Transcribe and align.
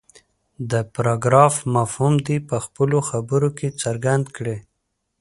د 0.71 0.73
پراګراف 0.93 1.55
مفهوم 1.75 2.15
دې 2.27 2.37
په 2.49 2.57
خپلو 2.65 2.97
خبرو 3.09 3.49
کې 3.57 3.67
څرګند 3.81 4.25
کړي. 4.35 4.57